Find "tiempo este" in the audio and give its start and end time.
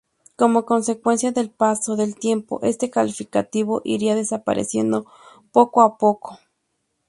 2.15-2.89